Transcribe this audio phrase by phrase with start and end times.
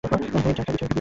[0.03, 0.85] হেই, চা খাবি?